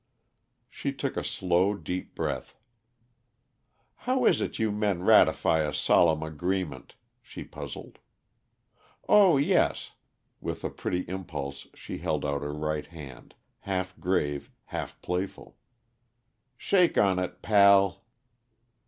[0.67, 2.55] She took a slow, deep breath.
[4.09, 7.99] "How is it you men ratify a solemn agreement?" she puzzled.
[9.07, 9.91] "Oh, yes."
[10.39, 15.59] With a pretty impulse she held out her right hand, half grave, half playful.
[16.57, 18.03] "Shake on it, pal!"